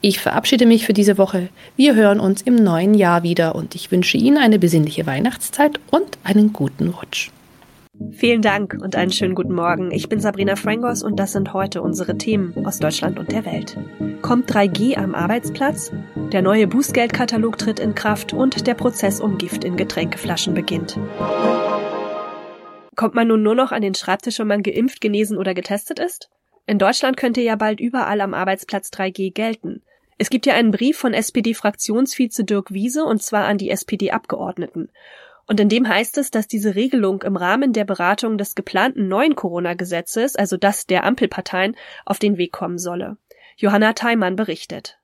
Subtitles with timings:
[0.00, 1.48] Ich verabschiede mich für diese Woche.
[1.76, 6.18] Wir hören uns im neuen Jahr wieder und ich wünsche Ihnen eine besinnliche Weihnachtszeit und
[6.24, 7.30] einen guten Rutsch.
[8.10, 9.90] Vielen Dank und einen schönen guten Morgen.
[9.90, 13.76] Ich bin Sabrina Frangos und das sind heute unsere Themen aus Deutschland und der Welt.
[14.22, 15.92] Kommt 3G am Arbeitsplatz?
[16.32, 20.98] Der neue Bußgeldkatalog tritt in Kraft und der Prozess um Gift in Getränkeflaschen beginnt.
[22.96, 26.30] Kommt man nun nur noch an den Schreibtisch, wenn man geimpft, genesen oder getestet ist?
[26.66, 29.82] In Deutschland könnte ja bald überall am Arbeitsplatz 3G gelten.
[30.18, 34.90] Es gibt ja einen Brief von SPD-Fraktionsvize Dirk Wiese und zwar an die SPD-Abgeordneten.
[35.46, 39.34] Und in dem heißt es, dass diese Regelung im Rahmen der Beratung des geplanten neuen
[39.34, 41.76] Corona-Gesetzes, also das der Ampelparteien,
[42.06, 43.16] auf den Weg kommen solle.
[43.56, 44.98] Johanna Theimann berichtet.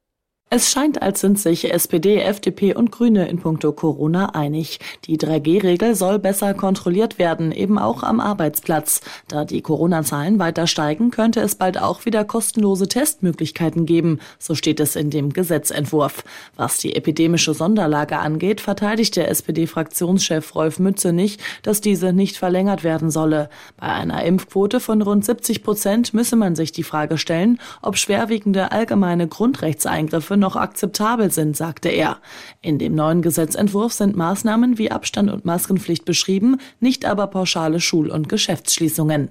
[0.51, 4.81] Es scheint, als sind sich SPD, FDP und Grüne in puncto Corona einig.
[5.05, 9.03] Die 3G-Regel soll besser kontrolliert werden, eben auch am Arbeitsplatz.
[9.29, 14.81] Da die Corona-Zahlen weiter steigen, könnte es bald auch wieder kostenlose Testmöglichkeiten geben, so steht
[14.81, 16.25] es in dem Gesetzentwurf.
[16.57, 23.11] Was die epidemische Sonderlage angeht, verteidigt der SPD-Fraktionschef Rolf Mützenich, dass diese nicht verlängert werden
[23.11, 23.51] solle.
[23.77, 28.73] Bei einer Impfquote von rund 70 Prozent müsse man sich die Frage stellen, ob schwerwiegende
[28.73, 32.19] allgemeine Grundrechtseingriffe noch akzeptabel sind, sagte er.
[32.63, 38.11] In dem neuen Gesetzentwurf sind Maßnahmen wie Abstand und Maskenpflicht beschrieben, nicht aber pauschale Schul-
[38.11, 39.31] und Geschäftsschließungen.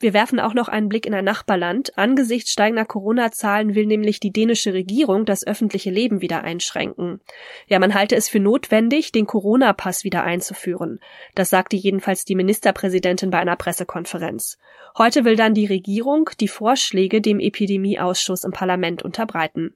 [0.00, 1.96] Wir werfen auch noch einen Blick in ein Nachbarland.
[1.96, 7.20] Angesichts steigender Corona-Zahlen will nämlich die dänische Regierung das öffentliche Leben wieder einschränken.
[7.68, 10.98] Ja, man halte es für notwendig, den Corona-Pass wieder einzuführen.
[11.34, 14.58] Das sagte jedenfalls die Ministerpräsidentin bei einer Pressekonferenz.
[14.98, 19.74] Heute will dann die Regierung die Vorschläge dem Epidemieausschuss im Parlament unterbreiten.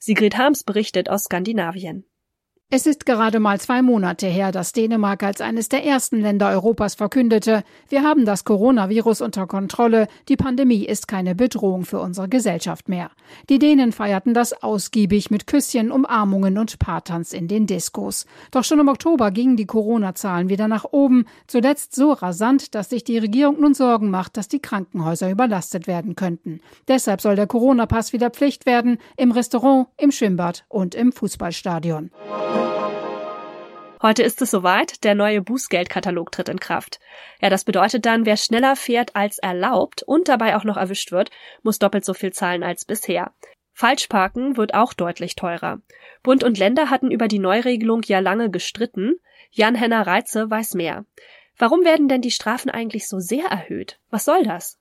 [0.00, 2.04] Sigrid Harms berichtet aus Skandinavien.
[2.70, 6.96] Es ist gerade mal zwei Monate her, dass Dänemark als eines der ersten Länder Europas
[6.96, 12.90] verkündete, wir haben das Coronavirus unter Kontrolle, die Pandemie ist keine Bedrohung für unsere Gesellschaft
[12.90, 13.10] mehr.
[13.48, 18.26] Die Dänen feierten das ausgiebig mit Küsschen, Umarmungen und Paartanz in den Diskos.
[18.50, 23.02] Doch schon im Oktober gingen die Corona-Zahlen wieder nach oben, zuletzt so rasant, dass sich
[23.02, 26.60] die Regierung nun Sorgen macht, dass die Krankenhäuser überlastet werden könnten.
[26.86, 32.10] Deshalb soll der Corona-Pass wieder Pflicht werden, im Restaurant, im Schwimmbad und im Fußballstadion.
[34.00, 37.00] Heute ist es soweit, der neue Bußgeldkatalog tritt in Kraft.
[37.40, 41.30] Ja, das bedeutet dann, wer schneller fährt als erlaubt und dabei auch noch erwischt wird,
[41.62, 43.32] muss doppelt so viel zahlen als bisher.
[43.72, 45.80] Falschparken wird auch deutlich teurer.
[46.22, 49.14] Bund und Länder hatten über die Neuregelung ja lange gestritten.
[49.50, 51.04] Jan-Henner Reitze weiß mehr.
[51.56, 53.98] Warum werden denn die Strafen eigentlich so sehr erhöht?
[54.10, 54.78] Was soll das?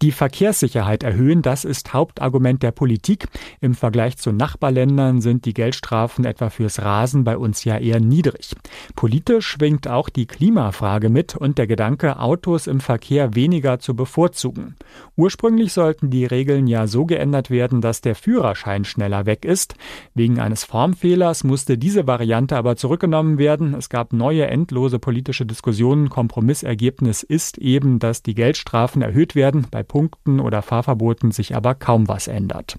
[0.00, 3.28] Die Verkehrssicherheit erhöhen, das ist Hauptargument der Politik.
[3.60, 8.54] Im Vergleich zu Nachbarländern sind die Geldstrafen etwa fürs Rasen bei uns ja eher niedrig.
[8.96, 14.76] Politisch schwingt auch die Klimafrage mit und der Gedanke, Autos im Verkehr weniger zu bevorzugen.
[15.16, 19.74] Ursprünglich sollten die Regeln ja so geändert werden, dass der Führerschein schneller weg ist.
[20.14, 23.74] Wegen eines Formfehlers musste diese Variante aber zurückgenommen werden.
[23.74, 26.08] Es gab neue endlose politische Diskussionen.
[26.08, 32.08] Kompromissergebnis ist eben, dass die Geldstrafen erhöht werden bei Punkten oder Fahrverboten sich aber kaum
[32.08, 32.78] was ändert.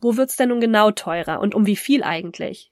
[0.00, 2.71] Wo wird's denn nun genau teurer und um wie viel eigentlich?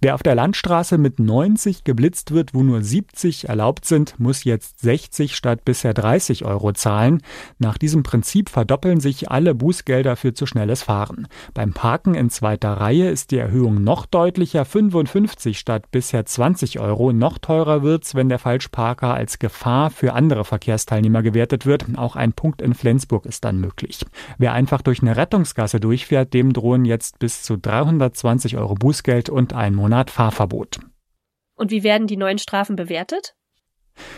[0.00, 4.80] Wer auf der Landstraße mit 90 geblitzt wird, wo nur 70 erlaubt sind, muss jetzt
[4.80, 7.22] 60 statt bisher 30 Euro zahlen.
[7.58, 11.28] Nach diesem Prinzip verdoppeln sich alle Bußgelder für zu schnelles Fahren.
[11.54, 17.12] Beim Parken in zweiter Reihe ist die Erhöhung noch deutlicher, 55 statt bisher 20 Euro.
[17.12, 21.86] Noch teurer wird's, wenn der Falschparker als Gefahr für andere Verkehrsteilnehmer gewertet wird.
[21.96, 24.04] Auch ein Punkt in Flensburg ist dann möglich.
[24.38, 29.52] Wer einfach durch eine Rettungsgasse durchfährt, dem drohen jetzt bis zu 320 Euro Bußgeld und
[29.62, 30.80] ein Monat Fahrverbot.
[31.54, 33.34] Und wie werden die neuen Strafen bewertet?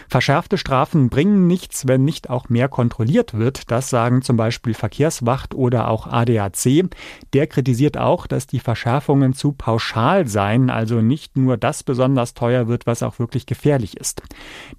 [0.09, 3.71] Verschärfte Strafen bringen nichts, wenn nicht auch mehr kontrolliert wird.
[3.71, 6.89] Das sagen zum Beispiel Verkehrswacht oder auch ADAC.
[7.33, 12.69] Der kritisiert auch, dass die Verschärfungen zu pauschal seien, also nicht nur das besonders teuer
[12.69, 14.23] wird, was auch wirklich gefährlich ist.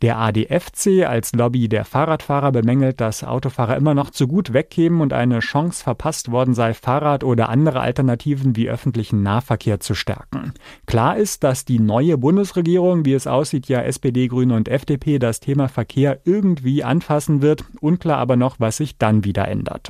[0.01, 5.13] Der ADFC als Lobby der Fahrradfahrer bemängelt, dass Autofahrer immer noch zu gut wegkämen und
[5.13, 10.53] eine Chance verpasst worden sei, Fahrrad oder andere Alternativen wie öffentlichen Nahverkehr zu stärken.
[10.85, 15.17] Klar ist, dass die neue Bundesregierung, wie es aussieht, ja SPD, Grüne und FDP FDP
[15.17, 17.63] das Thema Verkehr irgendwie anfassen wird.
[17.81, 19.89] Unklar aber noch, was sich dann wieder ändert.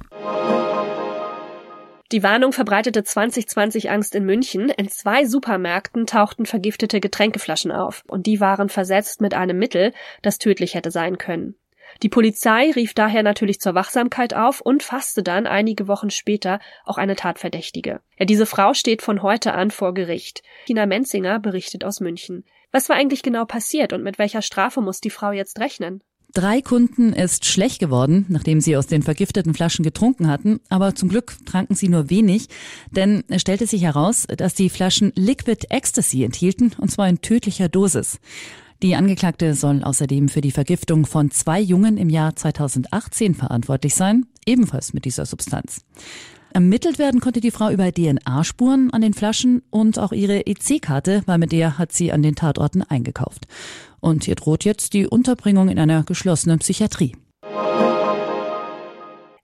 [2.12, 4.70] Die Warnung verbreitete 2020 Angst in München.
[4.70, 10.38] In zwei Supermärkten tauchten vergiftete Getränkeflaschen auf und die waren versetzt mit einem Mittel, das
[10.38, 11.56] tödlich hätte sein können.
[12.04, 16.98] Die Polizei rief daher natürlich zur Wachsamkeit auf und fasste dann einige Wochen später auch
[16.98, 18.02] eine Tatverdächtige.
[18.20, 20.44] Ja, diese Frau steht von heute an vor Gericht.
[20.66, 22.44] Tina Menzinger berichtet aus München.
[22.72, 26.02] Was war eigentlich genau passiert und mit welcher Strafe muss die Frau jetzt rechnen?
[26.34, 31.08] Drei Kunden ist schlecht geworden, nachdem sie aus den vergifteten Flaschen getrunken hatten, aber zum
[31.08, 32.50] Glück tranken sie nur wenig,
[32.92, 37.70] denn es stellte sich heraus, dass die Flaschen Liquid Ecstasy enthielten, und zwar in tödlicher
[37.70, 38.20] Dosis.
[38.84, 44.26] Die Angeklagte soll außerdem für die Vergiftung von zwei Jungen im Jahr 2018 verantwortlich sein,
[44.46, 45.82] ebenfalls mit dieser Substanz.
[46.56, 51.38] Ermittelt werden konnte die Frau über DNA-Spuren an den Flaschen und auch ihre EC-Karte, weil
[51.38, 53.46] mit der hat sie an den Tatorten eingekauft.
[54.00, 57.18] Und ihr droht jetzt die Unterbringung in einer geschlossenen Psychiatrie.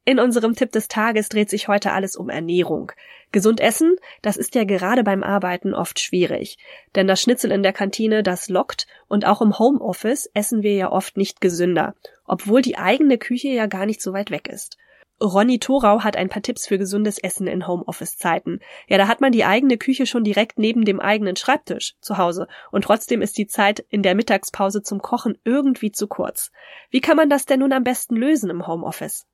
[0.04, 2.92] In unserem Tipp des Tages dreht sich heute alles um Ernährung.
[3.32, 6.58] Gesund essen, das ist ja gerade beim Arbeiten oft schwierig.
[6.96, 10.92] Denn das Schnitzel in der Kantine, das lockt und auch im Homeoffice essen wir ja
[10.92, 11.94] oft nicht gesünder,
[12.26, 14.78] obwohl die eigene Küche ja gar nicht so weit weg ist.
[15.22, 18.60] Ronny Thorau hat ein paar Tipps für gesundes Essen in Homeoffice-Zeiten.
[18.88, 22.48] Ja, da hat man die eigene Küche schon direkt neben dem eigenen Schreibtisch zu Hause
[22.72, 26.52] und trotzdem ist die Zeit in der Mittagspause zum Kochen irgendwie zu kurz.
[26.90, 29.28] Wie kann man das denn nun am besten lösen im Homeoffice?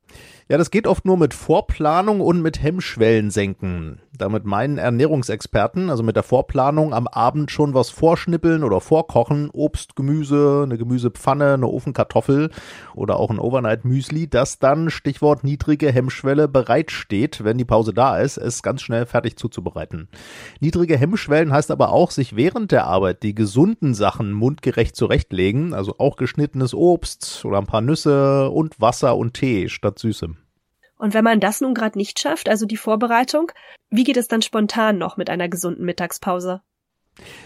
[0.50, 4.00] Ja, das geht oft nur mit Vorplanung und mit Hemmschwellen senken.
[4.18, 9.98] Damit meinen Ernährungsexperten, also mit der Vorplanung am Abend schon was vorschnippeln oder vorkochen, Obst,
[9.98, 12.50] Gemüse, eine Gemüsepfanne, eine Ofenkartoffel
[12.96, 18.18] oder auch ein Overnight Müsli, das dann, Stichwort niedrige Hemmschwelle, bereitsteht, wenn die Pause da
[18.18, 20.08] ist, es ganz schnell fertig zuzubereiten.
[20.62, 25.96] Niedrige Hemmschwellen heißt aber auch, sich während der Arbeit die gesunden Sachen mundgerecht zurechtlegen, also
[26.00, 30.38] auch geschnittenes Obst oder ein paar Nüsse und Wasser und Tee statt Süßem.
[30.98, 33.52] Und wenn man das nun gerade nicht schafft, also die Vorbereitung,
[33.90, 36.62] wie geht es dann spontan noch mit einer gesunden Mittagspause?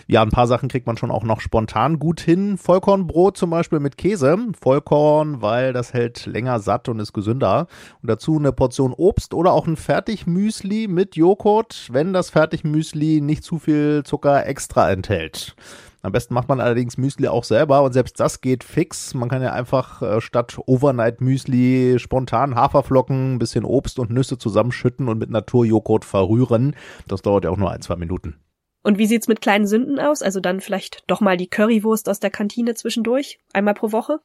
[0.07, 2.57] Ja, ein paar Sachen kriegt man schon auch noch spontan gut hin.
[2.57, 4.37] Vollkornbrot zum Beispiel mit Käse.
[4.59, 7.67] Vollkorn, weil das hält länger satt und ist gesünder.
[8.01, 13.43] Und dazu eine Portion Obst oder auch ein Fertigmüsli mit Joghurt, wenn das Fertigmüsli nicht
[13.43, 15.55] zu viel Zucker extra enthält.
[16.03, 19.13] Am besten macht man allerdings Müsli auch selber und selbst das geht fix.
[19.13, 24.37] Man kann ja einfach äh, statt Overnight Müsli spontan Haferflocken, ein bisschen Obst und Nüsse
[24.37, 26.75] zusammenschütten und mit Naturjoghurt verrühren.
[27.07, 28.39] Das dauert ja auch nur ein, zwei Minuten.
[28.83, 30.23] Und wie sieht's mit kleinen Sünden aus?
[30.23, 33.39] Also dann vielleicht doch mal die Currywurst aus der Kantine zwischendurch?
[33.53, 34.19] Einmal pro Woche?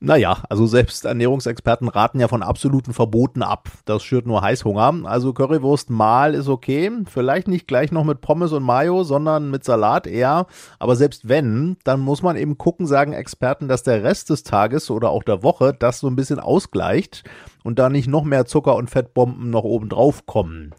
[0.00, 3.68] Naja, also selbst Ernährungsexperten raten ja von absoluten Verboten ab.
[3.84, 5.02] Das schürt nur Heißhunger.
[5.04, 6.90] Also Currywurst mal ist okay.
[7.06, 10.46] Vielleicht nicht gleich noch mit Pommes und Mayo, sondern mit Salat eher.
[10.78, 14.90] Aber selbst wenn, dann muss man eben gucken, sagen Experten, dass der Rest des Tages
[14.90, 17.24] oder auch der Woche das so ein bisschen ausgleicht
[17.64, 20.72] und da nicht noch mehr Zucker und Fettbomben noch oben drauf kommen.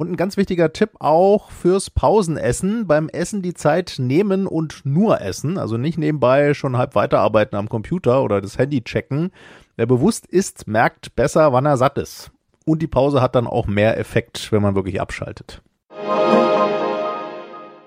[0.00, 2.86] Und ein ganz wichtiger Tipp auch fürs Pausenessen.
[2.86, 5.58] Beim Essen die Zeit nehmen und nur essen.
[5.58, 9.30] Also nicht nebenbei schon halb weiterarbeiten am Computer oder das Handy checken.
[9.76, 12.30] Wer bewusst isst, merkt besser, wann er satt ist.
[12.64, 15.60] Und die Pause hat dann auch mehr Effekt, wenn man wirklich abschaltet.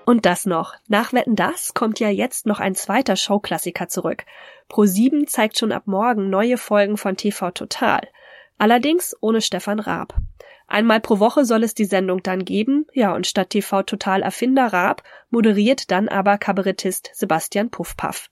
[0.06, 0.74] Und das noch.
[0.86, 4.24] Nach Wetten das kommt ja jetzt noch ein zweiter Showklassiker zurück.
[4.70, 8.02] Pro7 zeigt schon ab morgen neue Folgen von TV Total.
[8.58, 10.14] Allerdings ohne Stefan Raab.
[10.66, 14.72] Einmal pro Woche soll es die Sendung dann geben, ja, und statt TV Total Erfinder
[14.72, 18.30] Raab moderiert dann aber Kabarettist Sebastian Puffpaff.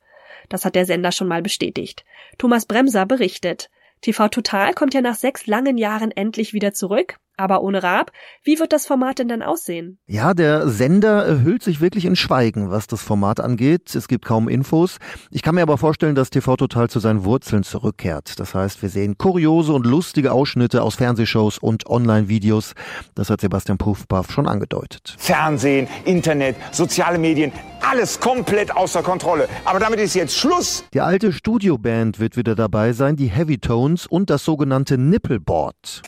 [0.48, 2.04] Das hat der Sender schon mal bestätigt.
[2.38, 3.70] Thomas Bremser berichtet.
[4.00, 8.12] TV Total kommt ja nach sechs langen Jahren endlich wieder zurück aber ohne Raab.
[8.42, 9.98] Wie wird das Format denn dann aussehen?
[10.06, 13.94] Ja, der Sender hüllt sich wirklich in Schweigen, was das Format angeht.
[13.94, 14.98] Es gibt kaum Infos.
[15.30, 18.38] Ich kann mir aber vorstellen, dass TV Total zu seinen Wurzeln zurückkehrt.
[18.38, 22.74] Das heißt, wir sehen kuriose und lustige Ausschnitte aus Fernsehshows und Online-Videos.
[23.14, 25.16] Das hat Sebastian Puffpaff schon angedeutet.
[25.18, 29.48] Fernsehen, Internet, soziale Medien, alles komplett außer Kontrolle.
[29.64, 30.84] Aber damit ist jetzt Schluss.
[30.94, 36.02] Die alte Studioband wird wieder dabei sein, die Heavy Tones und das sogenannte Nippleboard.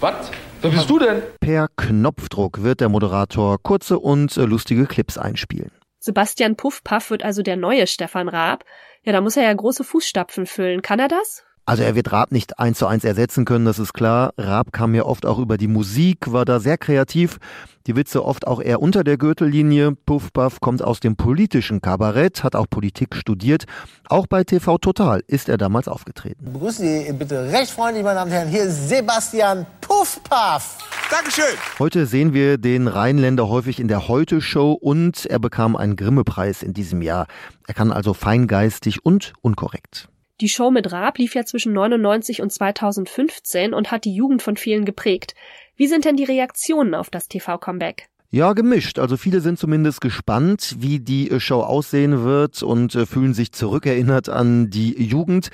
[0.00, 0.30] Was?
[0.62, 1.22] Wer bist du denn?
[1.40, 5.70] Per Knopfdruck wird der Moderator kurze und äh, lustige Clips einspielen.
[5.98, 8.64] Sebastian Puffpaff wird also der neue Stefan Raab.
[9.04, 10.80] Ja, da muss er ja große Fußstapfen füllen.
[10.80, 11.44] Kann er das?
[11.66, 14.32] Also er wird Raab nicht eins zu eins ersetzen können, das ist klar.
[14.36, 17.38] Raab kam ja oft auch über die Musik, war da sehr kreativ.
[17.86, 19.92] Die Witze oft auch eher unter der Gürtellinie.
[20.04, 23.64] Puff Puff kommt aus dem politischen Kabarett, hat auch Politik studiert.
[24.08, 26.52] Auch bei TV Total ist er damals aufgetreten.
[26.52, 30.78] Begrüßen Sie bitte recht freundlich, meine Damen und Herren, hier ist Sebastian Puff Puff.
[31.10, 31.56] Dankeschön.
[31.78, 36.74] Heute sehen wir den Rheinländer häufig in der Heute-Show und er bekam einen Grimme-Preis in
[36.74, 37.26] diesem Jahr.
[37.66, 40.09] Er kann also feingeistig und unkorrekt.
[40.40, 44.56] Die Show mit Raab lief ja zwischen 99 und 2015 und hat die Jugend von
[44.56, 45.34] vielen geprägt.
[45.76, 48.08] Wie sind denn die Reaktionen auf das TV-Comeback?
[48.32, 48.98] Ja, gemischt.
[48.98, 53.52] Also viele sind zumindest gespannt, wie die äh, Show aussehen wird und äh, fühlen sich
[53.52, 55.50] zurückerinnert an die Jugend.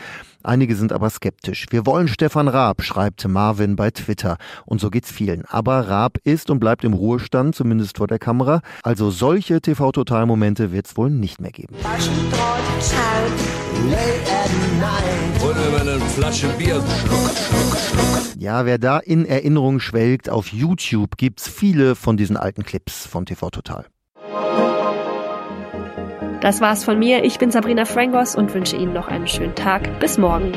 [0.46, 1.66] Einige sind aber skeptisch.
[1.70, 4.36] Wir wollen Stefan Raab, schreibt Marvin bei Twitter.
[4.64, 5.44] Und so geht's vielen.
[5.44, 8.60] Aber Raab ist und bleibt im Ruhestand, zumindest vor der Kamera.
[8.84, 11.74] Also solche TV-Total-Momente wird's wohl nicht mehr geben.
[18.38, 23.26] Ja, wer da in Erinnerung schwelgt, auf YouTube gibt's viele von diesen alten Clips von
[23.26, 23.86] TV Total.
[26.46, 27.24] Das war's von mir.
[27.24, 29.98] Ich bin Sabrina Frangos und wünsche Ihnen noch einen schönen Tag.
[29.98, 30.52] Bis morgen.